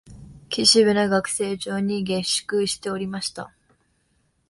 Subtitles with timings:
[0.49, 3.53] 岸辺の学生町に下宿しておりました